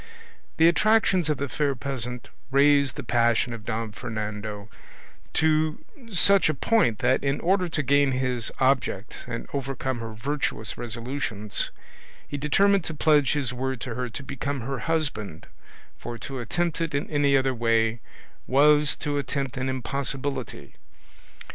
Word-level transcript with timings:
The 0.57 0.67
attractions 0.67 1.29
of 1.29 1.37
the 1.37 1.47
fair 1.47 1.75
peasant 1.75 2.31
raised 2.49 2.95
the 2.95 3.03
passion 3.03 3.53
of 3.53 3.63
Don 3.65 3.91
Fernando 3.91 4.67
to 5.35 5.85
such 6.11 6.49
a 6.49 6.55
point 6.55 6.97
that, 7.05 7.23
in 7.23 7.39
order 7.39 7.69
to 7.69 7.83
gain 7.83 8.13
his 8.13 8.51
object 8.59 9.23
and 9.27 9.47
overcome 9.53 9.99
her 9.99 10.13
virtuous 10.15 10.75
resolutions, 10.75 11.69
he 12.27 12.35
determined 12.39 12.83
to 12.85 12.95
pledge 12.95 13.33
his 13.33 13.53
word 13.53 13.79
to 13.81 13.93
her 13.93 14.09
to 14.09 14.23
become 14.23 14.61
her 14.61 14.79
husband, 14.79 15.45
for 15.99 16.17
to 16.17 16.39
attempt 16.39 16.81
it 16.81 16.95
in 16.95 17.07
any 17.11 17.37
other 17.37 17.53
way 17.53 18.01
was 18.47 18.95
to 18.95 19.19
attempt 19.19 19.55
an 19.55 19.69
impossibility. 19.69 20.77